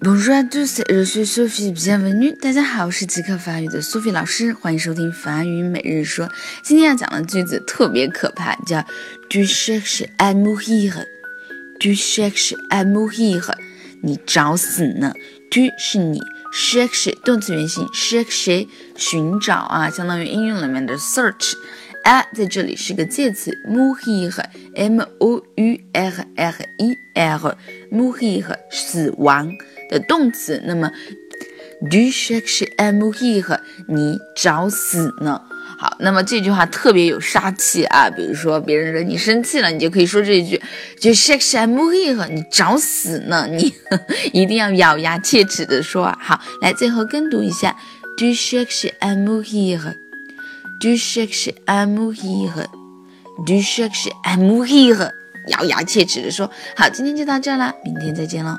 [0.00, 2.36] Bonjour à tous, je suis Sophie, bienvenue.
[2.40, 6.28] 大家好，我是即刻法语的 Sophie 老师，欢迎收听法语每日说。
[6.62, 8.84] 今天要讲的句子特别可怕，叫
[9.28, 10.92] Tu cherches à mourir,
[11.80, 13.42] tu cherches à mourir，
[14.02, 15.12] 你找死呢
[15.50, 16.20] ？Tu 是你
[16.54, 21.54] ，cherche 动词原形，cherche 寻找啊，相当于应用里面的 search。
[22.04, 29.50] A 在这里是个介词，mourir，m o u r r i r，mourir 死亡。
[29.90, 30.90] 的动词，那么
[31.80, 33.58] do cherche à mourir？
[33.88, 35.40] 你找死呢？
[35.78, 38.10] 好，那么这句话特别有杀气啊！
[38.10, 40.60] 比如说别人惹你生气了，你就可以说这一句，
[41.00, 42.28] 就 cherche à mourir？
[42.28, 43.46] 你找死呢？
[43.50, 43.72] 你
[44.34, 46.14] 一定要咬牙切齿的说！
[46.20, 47.74] 好，来最后跟读一下
[48.18, 49.16] ，do cherche à
[50.78, 55.10] mourir？do cherche à mourir？do cherche à mourir？
[55.48, 56.50] 咬牙切齿的说。
[56.76, 58.58] 好，今天就到这啦，明天再见喽。